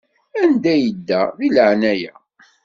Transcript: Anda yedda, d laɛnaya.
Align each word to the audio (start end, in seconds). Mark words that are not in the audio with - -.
Anda 0.41 0.73
yedda, 0.83 1.21
d 1.37 1.39
laɛnaya. 1.55 2.13